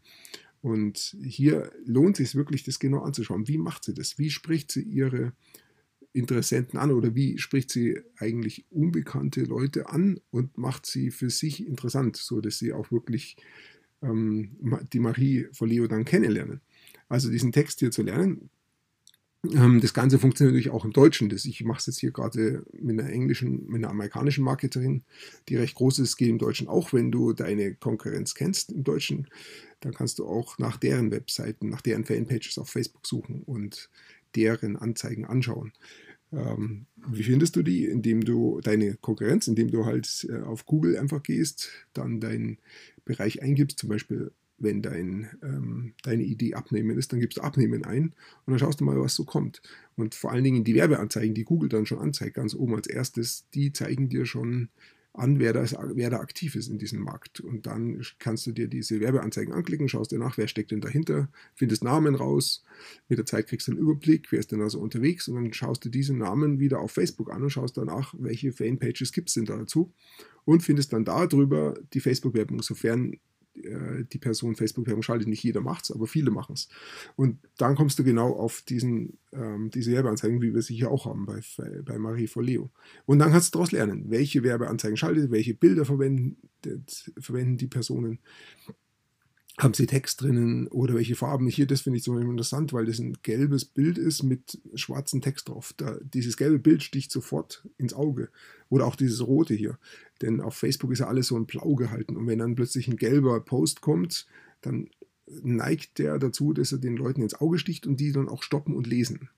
Und 0.61 1.15
hier 1.23 1.71
lohnt 1.85 2.19
es 2.19 2.29
sich 2.29 2.35
wirklich, 2.35 2.63
das 2.63 2.79
genau 2.79 3.01
anzuschauen. 3.01 3.47
Wie 3.47 3.57
macht 3.57 3.83
sie 3.83 3.93
das? 3.93 4.17
Wie 4.19 4.29
spricht 4.29 4.71
sie 4.71 4.83
ihre 4.83 5.33
Interessenten 6.13 6.77
an 6.77 6.91
oder 6.91 7.15
wie 7.15 7.37
spricht 7.37 7.71
sie 7.71 7.99
eigentlich 8.17 8.65
unbekannte 8.69 9.43
Leute 9.43 9.89
an 9.89 10.19
und 10.29 10.57
macht 10.57 10.85
sie 10.85 11.11
für 11.11 11.29
sich 11.29 11.65
interessant, 11.65 12.17
so 12.17 12.41
dass 12.41 12.59
sie 12.59 12.73
auch 12.73 12.91
wirklich 12.91 13.37
ähm, 14.01 14.57
die 14.91 14.99
Marie 14.99 15.47
von 15.53 15.69
Leo 15.69 15.87
dann 15.87 16.05
kennenlernen. 16.05 16.61
Also 17.07 17.29
diesen 17.29 17.51
Text 17.51 17.79
hier 17.79 17.91
zu 17.91 18.03
lernen. 18.03 18.49
Ähm, 19.49 19.81
das 19.81 19.93
Ganze 19.93 20.19
funktioniert 20.19 20.53
natürlich 20.53 20.73
auch 20.73 20.85
im 20.85 20.93
Deutschen. 20.93 21.29
Das, 21.29 21.45
ich 21.45 21.63
mache 21.63 21.79
es 21.79 21.87
jetzt 21.87 21.99
hier 21.99 22.11
gerade 22.11 22.63
mit 22.73 22.99
einer 22.99 23.09
englischen, 23.09 23.65
mit 23.67 23.77
einer 23.77 23.89
amerikanischen 23.89 24.43
Marketerin, 24.43 25.03
die 25.49 25.55
recht 25.55 25.75
groß 25.75 25.99
ist, 25.99 26.17
geht 26.17 26.29
im 26.29 26.37
Deutschen 26.37 26.67
auch, 26.67 26.93
wenn 26.93 27.11
du 27.11 27.33
deine 27.33 27.73
Konkurrenz 27.75 28.35
kennst 28.35 28.71
im 28.71 28.83
Deutschen, 28.83 29.27
dann 29.79 29.93
kannst 29.93 30.19
du 30.19 30.27
auch 30.27 30.57
nach 30.59 30.77
deren 30.77 31.11
Webseiten, 31.11 31.69
nach 31.69 31.81
deren 31.81 32.05
Fanpages 32.05 32.57
auf 32.57 32.69
Facebook 32.69 33.07
suchen 33.07 33.41
und 33.43 33.89
deren 34.35 34.77
Anzeigen 34.77 35.25
anschauen. 35.25 35.73
Ähm, 36.31 36.85
wie 37.07 37.23
findest 37.23 37.55
du 37.55 37.63
die? 37.63 37.85
Indem 37.85 38.23
du 38.23 38.61
deine 38.61 38.95
Konkurrenz, 38.95 39.47
indem 39.47 39.71
du 39.71 39.85
halt 39.85 40.27
äh, 40.29 40.41
auf 40.41 40.65
Google 40.65 40.97
einfach 40.97 41.23
gehst, 41.23 41.69
dann 41.93 42.19
deinen 42.19 42.57
Bereich 43.05 43.41
eingibst, 43.41 43.79
zum 43.79 43.89
Beispiel 43.89 44.31
wenn 44.63 44.81
dein, 44.81 45.29
ähm, 45.41 45.93
deine 46.03 46.23
Idee 46.23 46.53
abnehmen 46.53 46.97
ist, 46.97 47.11
dann 47.11 47.19
gibst 47.19 47.37
du 47.37 47.41
abnehmen 47.41 47.83
ein 47.83 48.13
und 48.45 48.51
dann 48.51 48.59
schaust 48.59 48.79
du 48.79 48.85
mal, 48.85 48.99
was 48.99 49.15
so 49.15 49.25
kommt. 49.25 49.61
Und 49.95 50.15
vor 50.15 50.31
allen 50.31 50.43
Dingen 50.43 50.63
die 50.63 50.75
Werbeanzeigen, 50.75 51.33
die 51.33 51.43
Google 51.43 51.69
dann 51.69 51.85
schon 51.85 51.99
anzeigt, 51.99 52.35
ganz 52.35 52.53
oben 52.53 52.75
als 52.75 52.87
erstes, 52.87 53.49
die 53.53 53.73
zeigen 53.73 54.09
dir 54.09 54.25
schon 54.25 54.69
an, 55.13 55.39
wer 55.39 55.51
da, 55.51 55.61
ist, 55.61 55.75
wer 55.93 56.09
da 56.09 56.19
aktiv 56.19 56.55
ist 56.55 56.69
in 56.69 56.77
diesem 56.77 57.01
Markt. 57.01 57.41
Und 57.41 57.65
dann 57.65 58.01
kannst 58.19 58.45
du 58.47 58.51
dir 58.51 58.67
diese 58.67 58.99
Werbeanzeigen 58.99 59.53
anklicken, 59.53 59.89
schaust 59.89 60.11
dir 60.11 60.19
nach, 60.19 60.37
wer 60.37 60.47
steckt 60.47 60.71
denn 60.71 60.81
dahinter, 60.81 61.29
findest 61.53 61.83
Namen 61.83 62.15
raus. 62.15 62.63
Mit 63.09 63.19
der 63.19 63.25
Zeit 63.25 63.47
kriegst 63.47 63.67
du 63.67 63.71
einen 63.71 63.81
Überblick, 63.81 64.31
wer 64.31 64.39
ist 64.39 64.51
denn 64.51 64.59
da 64.59 64.69
so 64.69 64.79
unterwegs 64.79 65.27
und 65.27 65.35
dann 65.35 65.53
schaust 65.53 65.83
du 65.83 65.89
diese 65.89 66.15
Namen 66.15 66.59
wieder 66.59 66.79
auf 66.79 66.91
Facebook 66.91 67.31
an 67.31 67.43
und 67.43 67.49
schaust 67.49 67.77
danach, 67.77 68.13
welche 68.17 68.53
Fanpages 68.53 69.11
gibt 69.11 69.29
es 69.29 69.35
denn 69.35 69.45
da 69.45 69.57
dazu 69.57 69.93
und 70.45 70.63
findest 70.63 70.93
dann 70.93 71.05
darüber 71.05 71.73
die 71.93 71.99
Facebook-Werbung, 71.99 72.61
sofern 72.61 73.17
die 73.53 74.17
Person 74.17 74.55
Facebook-Werbung 74.55 75.03
schaltet. 75.03 75.27
Nicht 75.27 75.43
jeder 75.43 75.61
macht 75.61 75.83
es, 75.83 75.91
aber 75.91 76.07
viele 76.07 76.31
machen 76.31 76.53
es. 76.53 76.69
Und 77.15 77.39
dann 77.57 77.75
kommst 77.75 77.99
du 77.99 78.03
genau 78.03 78.33
auf 78.33 78.61
diesen, 78.61 79.17
ähm, 79.33 79.69
diese 79.71 79.91
Werbeanzeigen, 79.91 80.41
wie 80.41 80.53
wir 80.53 80.61
sie 80.61 80.75
hier 80.75 80.91
auch 80.91 81.05
haben 81.05 81.25
bei, 81.25 81.41
bei 81.83 81.97
Marie 81.97 82.29
Leo. 82.37 82.71
Und 83.05 83.19
dann 83.19 83.31
kannst 83.31 83.53
du 83.53 83.57
daraus 83.57 83.71
lernen, 83.71 84.09
welche 84.09 84.43
Werbeanzeigen 84.43 84.97
schaltet, 84.97 85.31
welche 85.31 85.53
Bilder 85.53 85.85
verwenden, 85.85 86.37
verwenden 87.19 87.57
die 87.57 87.67
Personen 87.67 88.19
haben 89.57 89.73
sie 89.73 89.85
Text 89.85 90.21
drinnen 90.21 90.67
oder 90.67 90.95
welche 90.95 91.15
Farben. 91.15 91.47
Hier, 91.47 91.67
das 91.67 91.81
finde 91.81 91.97
ich 91.97 92.03
zum 92.03 92.15
Beispiel 92.15 92.31
interessant, 92.31 92.73
weil 92.73 92.85
das 92.85 92.99
ein 92.99 93.17
gelbes 93.21 93.65
Bild 93.65 93.97
ist 93.97 94.23
mit 94.23 94.59
schwarzem 94.75 95.21
Text 95.21 95.49
drauf. 95.49 95.73
Da, 95.77 95.97
dieses 96.01 96.37
gelbe 96.37 96.59
Bild 96.59 96.83
sticht 96.83 97.11
sofort 97.11 97.67
ins 97.77 97.93
Auge. 97.93 98.29
Oder 98.69 98.85
auch 98.85 98.95
dieses 98.95 99.25
rote 99.25 99.53
hier. 99.53 99.77
Denn 100.21 100.39
auf 100.39 100.55
Facebook 100.55 100.91
ist 100.91 100.99
ja 100.99 101.07
alles 101.07 101.27
so 101.27 101.37
in 101.37 101.45
blau 101.45 101.75
gehalten. 101.75 102.15
Und 102.15 102.27
wenn 102.27 102.39
dann 102.39 102.55
plötzlich 102.55 102.87
ein 102.87 102.95
gelber 102.95 103.39
Post 103.41 103.81
kommt, 103.81 104.25
dann 104.61 104.89
neigt 105.27 105.99
der 105.99 106.17
dazu, 106.17 106.53
dass 106.53 106.71
er 106.71 106.77
den 106.77 106.97
Leuten 106.97 107.21
ins 107.21 107.35
Auge 107.35 107.57
sticht 107.57 107.85
und 107.87 107.99
die 107.99 108.11
dann 108.11 108.29
auch 108.29 108.43
stoppen 108.43 108.75
und 108.75 108.87
lesen. 108.87 109.29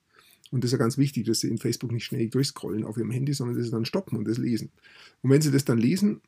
Und 0.51 0.63
das 0.63 0.69
ist 0.69 0.73
ja 0.73 0.77
ganz 0.77 0.97
wichtig, 0.99 1.25
dass 1.25 1.39
sie 1.39 1.49
in 1.49 1.57
Facebook 1.57 1.91
nicht 1.91 2.05
schnell 2.05 2.29
durchscrollen 2.29 2.83
auf 2.83 2.97
ihrem 2.97 3.09
Handy, 3.09 3.33
sondern 3.33 3.57
dass 3.57 3.65
sie 3.65 3.71
dann 3.71 3.85
stoppen 3.85 4.17
und 4.17 4.27
das 4.27 4.37
lesen. 4.37 4.71
Und 5.23 5.31
wenn 5.31 5.41
sie 5.41 5.51
das 5.51 5.65
dann 5.65 5.79
lesen, 5.79 6.21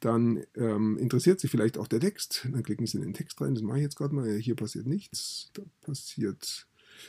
dann 0.00 0.42
ähm, 0.54 0.96
interessiert 0.98 1.40
Sie 1.40 1.48
vielleicht 1.48 1.78
auch 1.78 1.88
der 1.88 2.00
Text. 2.00 2.48
Dann 2.50 2.62
klicken 2.62 2.86
Sie 2.86 2.98
in 2.98 3.02
den 3.02 3.14
Text 3.14 3.40
rein. 3.40 3.54
Das 3.54 3.62
mache 3.62 3.78
ich 3.78 3.82
jetzt 3.82 3.96
gerade 3.96 4.14
mal. 4.14 4.36
Hier 4.36 4.54
passiert 4.54 4.86
nichts. 4.86 5.50
Da 5.54 5.62
passiert, 5.82 6.66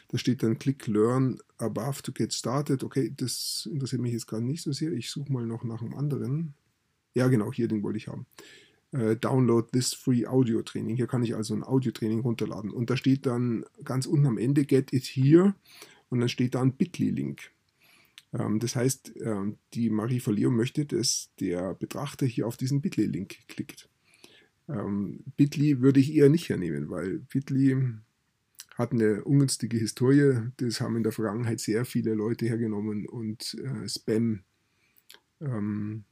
da 0.10 0.18
steht 0.18 0.44
dann 0.44 0.60
Click 0.60 0.88
Learn 0.88 1.40
Above 1.58 2.02
to 2.02 2.12
get 2.12 2.34
started. 2.34 2.84
Okay, 2.84 3.14
das 3.16 3.68
interessiert 3.72 4.02
mich 4.02 4.14
jetzt 4.14 4.28
gerade 4.28 4.44
nicht 4.44 4.64
so 4.64 4.72
sehr. 4.72 4.92
Ich 4.92 5.10
suche 5.10 5.32
mal 5.32 5.46
noch 5.46 5.64
nach 5.64 5.82
einem 5.82 5.96
anderen. 5.96 6.54
Ja, 7.14 7.28
genau, 7.28 7.52
hier 7.52 7.68
den 7.68 7.84
wollte 7.84 7.98
ich 7.98 8.08
haben. 8.08 8.26
Äh, 8.92 9.16
download 9.16 9.70
this 9.72 9.94
free 9.94 10.26
Audio 10.26 10.62
Training. 10.62 10.98
Hier 10.98 11.08
kann 11.08 11.24
ich 11.24 11.36
also 11.36 11.54
ein 11.54 11.64
Audio 11.64 11.92
Training 11.92 12.22
runterladen. 12.22 12.72
Und 12.72 12.90
da 12.90 12.98
steht 12.98 13.26
dann 13.26 13.66
ganz 13.84 14.06
unten 14.06 14.28
am 14.28 14.38
Ende 14.38 14.66
Get 14.66 14.92
it 14.94 15.06
here. 15.06 15.56
Und 16.10 16.20
dann 16.20 16.30
steht 16.30 16.56
da 16.56 16.62
ein 16.62 16.74
Bitly-Link. 16.74 17.52
Ähm, 18.34 18.60
das 18.60 18.76
heißt, 18.76 19.14
ähm, 19.22 19.58
die 19.74 19.90
Marie 19.90 20.20
Verleo 20.20 20.52
möchte, 20.52 20.86
dass 20.86 21.32
der 21.40 21.74
Betrachter 21.74 22.26
hier 22.26 22.48
auf 22.48 22.58
diesen 22.58 22.82
Bitly-Link 22.82 23.48
klickt. 23.48 23.90
Ähm, 24.70 25.22
Bitly 25.38 25.82
würde 25.82 26.00
ich 26.00 26.14
eher 26.14 26.30
nicht 26.30 26.50
hernehmen, 26.50 26.90
weil 26.90 27.20
Bitly 27.20 27.78
hat 28.76 28.94
eine 28.94 29.24
ungünstige 29.24 29.78
Historie. 29.78 30.52
Das 30.58 30.82
haben 30.82 30.96
in 30.96 31.04
der 31.04 31.12
Vergangenheit 31.12 31.60
sehr 31.60 31.86
viele 31.86 32.14
Leute 32.14 32.46
hergenommen 32.46 33.06
und 33.08 33.56
äh, 33.56 33.88
Spam 33.88 34.44
ähm, 35.42 36.06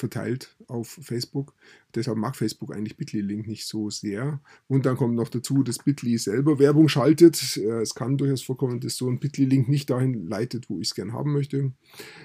verteilt 0.00 0.56
auf 0.66 0.98
Facebook. 1.00 1.54
Deshalb 1.94 2.18
mag 2.18 2.34
Facebook 2.34 2.74
eigentlich 2.74 2.96
Bitly-Link 2.96 3.46
nicht 3.46 3.66
so 3.66 3.90
sehr. 3.90 4.40
Und 4.66 4.86
dann 4.86 4.96
kommt 4.96 5.14
noch 5.14 5.28
dazu, 5.28 5.62
dass 5.62 5.78
Bitly 5.78 6.18
selber 6.18 6.58
Werbung 6.58 6.88
schaltet. 6.88 7.56
Äh, 7.56 7.82
es 7.82 7.94
kann 7.94 8.18
durchaus 8.18 8.42
vorkommen, 8.42 8.80
dass 8.80 8.96
so 8.96 9.08
ein 9.08 9.20
Bitly-Link 9.20 9.68
nicht 9.68 9.90
dahin 9.90 10.26
leitet, 10.26 10.68
wo 10.68 10.80
ich 10.80 10.88
es 10.88 10.94
gerne 10.94 11.12
haben 11.12 11.32
möchte. 11.32 11.72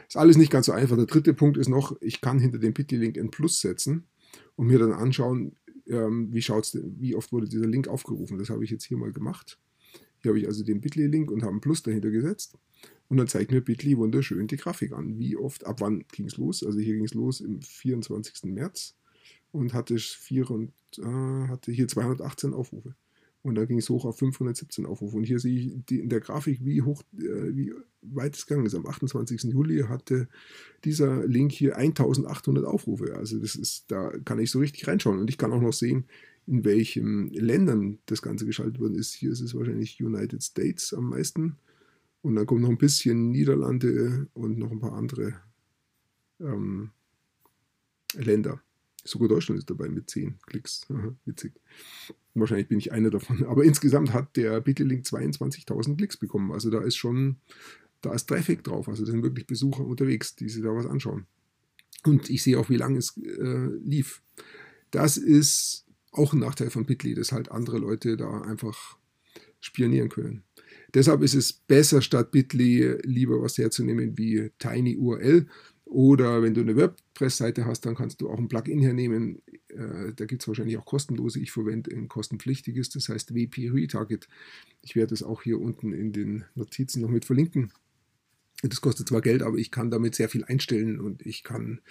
Ist 0.08 0.17
alles 0.17 0.38
nicht 0.38 0.51
ganz 0.51 0.65
so 0.65 0.72
einfach. 0.72 0.96
Der 0.96 1.05
dritte 1.05 1.34
Punkt 1.34 1.58
ist 1.58 1.70
noch, 1.70 1.96
ich 2.01 2.22
kann 2.22 2.39
hinter 2.39 2.58
dem 2.58 2.74
Bitly-Link 2.74 3.17
ein 3.17 3.29
Plus 3.29 3.60
setzen 3.60 4.05
und 4.55 4.67
mir 4.67 4.79
dann 4.79 4.91
anschauen, 4.91 5.55
ähm, 5.88 6.29
wie, 6.32 6.41
schaut's, 6.41 6.77
wie 6.82 7.15
oft 7.15 7.32
wurde 7.32 7.48
dieser 7.48 7.67
Link 7.67 7.88
aufgerufen. 7.88 8.38
Das 8.38 8.50
habe 8.50 8.63
ich 8.63 8.72
jetzt 8.72 8.86
hier 8.86 8.98
mal 8.98 9.12
gemacht. 9.12 9.60
Hier 10.22 10.29
habe 10.29 10.39
ich 10.39 10.48
also 10.48 10.63
den 10.63 10.82
Bitly-Link 10.82 11.29
und 11.29 11.44
habe 11.44 11.55
ein 11.55 11.62
Plus 11.62 11.84
dahinter 11.84 12.10
gesetzt. 12.10 12.58
Und 13.08 13.18
dann 13.18 13.28
zeigt 13.28 13.52
mir 13.52 13.62
Bitly 13.62 13.98
wunderschön 13.98 14.48
die 14.48 14.58
Grafik 14.58 14.94
an. 14.94 15.20
Wie 15.20 15.38
oft, 15.38 15.66
ab 15.66 15.82
wann 15.82 16.06
ging 16.12 16.26
es 16.26 16.38
los? 16.38 16.64
Also 16.64 16.80
hier 16.80 16.96
ging 16.96 17.06
es 17.06 17.14
los 17.14 17.40
im 17.40 17.62
24. 17.62 18.46
März 18.46 18.96
und 19.52 19.74
hatte, 19.74 19.98
vier 19.98 20.50
und, 20.50 20.74
äh, 20.98 21.48
hatte 21.48 21.72
hier 21.72 21.88
218 21.88 22.54
Aufrufe. 22.54 22.96
Und 23.46 23.54
da 23.54 23.66
ging 23.66 23.78
es 23.78 23.90
hoch 23.90 24.06
auf 24.06 24.18
517 24.18 24.88
Aufrufe. 24.88 25.18
Und 25.18 25.24
hier 25.24 25.40
sehe 25.40 25.56
ich 25.56 25.86
die, 25.86 26.00
in 26.00 26.10
der 26.10 26.20
Grafik, 26.20 26.66
wie 26.66 26.82
hoch, 26.82 27.04
äh, 27.16 27.56
wie 27.56 27.74
weit 28.02 28.36
es 28.36 28.48
gegangen 28.48 28.66
ist. 28.66 28.74
Am 28.74 28.88
28. 28.88 29.44
Juli 29.44 29.84
hatte 29.88 30.28
dieser 30.84 31.28
Link 31.28 31.52
hier 31.52 31.78
1800 31.78 32.66
Aufrufe. 32.66 33.16
Also 33.16 33.38
das 33.38 33.56
ist, 33.56 33.86
da 33.90 34.12
kann 34.26 34.40
ich 34.40 34.50
so 34.50 34.58
richtig 34.58 34.88
reinschauen. 34.88 35.20
Und 35.20 35.30
ich 35.30 35.38
kann 35.38 35.54
auch 35.54 35.62
noch 35.62 35.74
sehen, 35.74 36.06
in 36.48 36.66
welchen 36.66 37.30
Ländern 37.30 38.00
das 38.08 38.24
Ganze 38.24 38.48
geschaltet 38.48 38.80
worden 38.80 38.96
ist. 38.96 39.14
Hier 39.14 39.32
ist 39.32 39.42
es 39.42 39.54
wahrscheinlich 39.54 40.02
United 40.02 40.42
States 40.42 40.92
am 40.92 41.10
meisten. 41.10 41.58
Und 42.25 42.34
dann 42.38 42.48
kommt 42.48 42.62
noch 42.62 42.70
ein 42.70 42.79
bisschen 42.79 43.29
Niederlande 43.29 44.27
und 44.34 44.58
noch 44.58 44.72
ein 44.72 44.79
paar 44.79 44.94
andere 44.94 45.36
ähm, 46.39 46.89
Länder. 48.15 48.63
Sogar 49.03 49.27
Deutschland 49.27 49.60
ist 49.60 49.70
dabei 49.70 49.89
mit 49.89 50.10
10 50.10 50.39
Klicks. 50.48 50.88
Witzig. 51.25 51.53
Wahrscheinlich 52.34 52.67
bin 52.67 52.79
ich 52.79 52.91
einer 52.91 53.12
davon. 53.12 53.46
Aber 53.46 53.63
insgesamt 53.63 54.12
hat 54.12 54.36
der 54.38 54.60
Bitlink 54.60 55.05
22.000 55.05 55.98
Klicks 55.98 56.17
bekommen. 56.17 56.51
Also 56.51 56.72
da 56.72 56.82
ist 56.82 56.96
schon, 56.96 57.36
da 58.01 58.12
ist 58.12 58.25
Traffic 58.25 58.63
drauf. 58.63 58.89
Also 58.89 59.05
da 59.05 59.12
sind 59.12 59.22
wirklich 59.22 59.46
Besucher 59.46 59.86
unterwegs, 59.86 60.36
die 60.36 60.50
sich 60.50 60.63
da 60.63 60.75
was 60.75 60.88
anschauen. 60.88 61.27
Und 62.05 62.32
ich 62.32 62.41
sehe 62.41 62.58
auch, 62.58 62.72
wie 62.72 62.77
lange 62.77 62.98
es 62.98 63.15
äh, 63.17 63.70
lief. 63.84 64.24
Das 64.89 65.17
ist 65.17 65.86
auch 66.12 66.34
ein 66.34 66.39
Nachteil 66.39 66.72
von 66.72 66.88
Bitly, 66.88 67.13
dass 67.13 67.32
halt 67.32 67.51
andere 67.51 67.77
Leute 67.77 68.17
da 68.17 68.41
einfach 68.41 68.98
spionieren 69.60 70.10
können. 70.10 70.44
Deshalb 70.94 71.22
ist 71.22 71.36
es 71.36 71.53
besser, 71.53 72.01
statt 72.01 72.32
Bitly 72.32 72.98
lieber 73.03 73.41
was 73.41 73.58
herzunehmen 73.58 74.17
wie 74.17 74.51
TinyURL. 74.60 75.48
Oder 75.86 76.41
wenn 76.41 76.55
du 76.55 76.62
eine 76.62 76.75
WordPress-Seite 76.75 77.65
hast, 77.65 77.86
dann 77.86 77.96
kannst 77.96 78.20
du 78.20 78.29
auch 78.29 78.39
ein 78.39 78.48
Plugin 78.48 78.79
hernehmen. 78.79 79.41
Äh, 79.70 80.13
da 80.15 80.25
gibt 80.25 80.41
es 80.41 80.48
wahrscheinlich 80.48 80.77
auch 80.77 80.86
kostenlose. 80.86 81.39
Ich 81.39 81.51
verwende 81.51 81.96
ein 81.96 82.08
kostenpflichtiges, 82.08 82.89
das 82.89 83.08
heißt 83.10 83.36
WP 83.36 83.70
Retarget. 83.70 84.27
Ich 84.82 84.96
werde 84.96 85.13
es 85.13 85.22
auch 85.22 85.44
hier 85.44 85.62
unten 85.62 85.94
in 85.94 86.12
den 86.12 86.46
Notizen 86.55 87.01
noch 87.01 87.10
mit 87.10 87.25
verlinken. 87.25 87.72
Das 88.63 88.82
kostet 88.82 89.10
zwar 89.10 89.22
Geld, 89.22 89.44
aber 89.44 89.58
ich 89.58 89.70
kann 89.70 89.91
damit 89.91 90.15
sehr 90.15 90.29
viel 90.29 90.44
einstellen 90.44 91.00
und 91.00 91.24
ich 91.25 91.44
kann, 91.44 91.82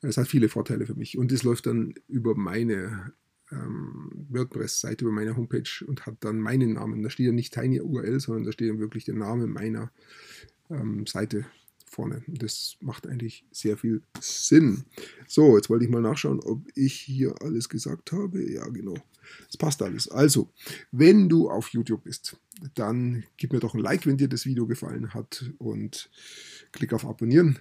es 0.00 0.16
hat 0.16 0.28
viele 0.28 0.48
Vorteile 0.48 0.86
für 0.86 0.94
mich. 0.94 1.18
Und 1.18 1.30
es 1.30 1.42
läuft 1.42 1.66
dann 1.66 1.94
über 2.08 2.34
meine 2.34 3.12
ähm, 3.52 4.26
WordPress-Seite 4.28 5.04
über 5.04 5.12
meine 5.12 5.36
Homepage 5.36 5.84
und 5.86 6.06
hat 6.06 6.16
dann 6.20 6.40
meinen 6.40 6.74
Namen. 6.74 7.02
Da 7.02 7.10
steht 7.10 7.26
ja 7.26 7.32
nicht 7.32 7.54
Tiny 7.54 7.80
URL, 7.80 8.20
sondern 8.20 8.44
da 8.44 8.52
steht 8.52 8.70
dann 8.70 8.80
wirklich 8.80 9.04
der 9.04 9.14
Name 9.14 9.46
meiner 9.46 9.90
ähm, 10.70 11.06
Seite 11.06 11.46
vorne. 11.84 12.22
Das 12.26 12.76
macht 12.80 13.06
eigentlich 13.06 13.44
sehr 13.50 13.76
viel 13.76 14.02
Sinn. 14.20 14.84
So, 15.26 15.56
jetzt 15.56 15.70
wollte 15.70 15.84
ich 15.84 15.90
mal 15.90 16.02
nachschauen, 16.02 16.40
ob 16.40 16.60
ich 16.74 16.94
hier 16.94 17.34
alles 17.40 17.68
gesagt 17.68 18.12
habe. 18.12 18.42
Ja, 18.50 18.66
genau. 18.68 18.96
Es 19.48 19.56
passt 19.56 19.82
alles. 19.82 20.08
Also, 20.08 20.50
wenn 20.92 21.28
du 21.28 21.50
auf 21.50 21.70
YouTube 21.70 22.04
bist, 22.04 22.36
dann 22.74 23.24
gib 23.36 23.52
mir 23.52 23.60
doch 23.60 23.74
ein 23.74 23.80
Like, 23.80 24.06
wenn 24.06 24.16
dir 24.16 24.28
das 24.28 24.46
Video 24.46 24.66
gefallen 24.66 25.14
hat 25.14 25.50
und 25.58 26.10
klick 26.72 26.92
auf 26.92 27.06
Abonnieren. 27.06 27.58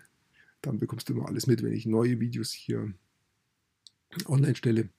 Dann 0.62 0.80
bekommst 0.80 1.10
du 1.10 1.14
immer 1.14 1.28
alles 1.28 1.48
mit, 1.48 1.64
wenn 1.64 1.74
ich 1.74 1.86
neue 1.86 2.20
Videos 2.20 2.52
hier 2.52 2.94
online 4.28 4.56
stelle. 4.56 4.90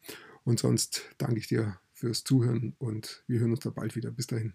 Und 0.46 0.58
sonst 0.60 1.02
danke 1.18 1.38
ich 1.38 1.48
dir 1.48 1.76
fürs 1.92 2.24
Zuhören 2.24 2.74
und 2.78 3.24
wir 3.26 3.40
hören 3.40 3.50
uns 3.50 3.60
da 3.60 3.68
bald 3.70 3.96
wieder. 3.96 4.12
Bis 4.12 4.28
dahin. 4.28 4.52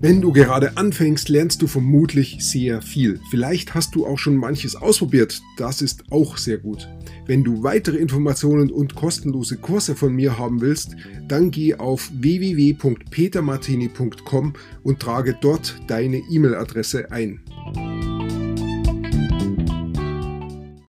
Wenn 0.00 0.20
du 0.20 0.32
gerade 0.32 0.76
anfängst, 0.76 1.28
lernst 1.28 1.62
du 1.62 1.66
vermutlich 1.66 2.38
sehr 2.40 2.80
viel. 2.80 3.20
Vielleicht 3.30 3.74
hast 3.74 3.94
du 3.94 4.06
auch 4.06 4.18
schon 4.18 4.36
manches 4.36 4.76
ausprobiert. 4.76 5.42
Das 5.58 5.82
ist 5.82 6.10
auch 6.10 6.38
sehr 6.38 6.56
gut. 6.58 6.88
Wenn 7.26 7.44
du 7.44 7.62
weitere 7.62 7.98
Informationen 7.98 8.70
und 8.70 8.94
kostenlose 8.94 9.58
Kurse 9.58 9.94
von 9.94 10.14
mir 10.14 10.38
haben 10.38 10.62
willst, 10.62 10.96
dann 11.28 11.50
geh 11.50 11.74
auf 11.74 12.10
www.petermartini.com 12.14 14.54
und 14.82 15.00
trage 15.00 15.36
dort 15.40 15.78
deine 15.88 16.18
E-Mail-Adresse 16.18 17.10
ein. 17.10 17.40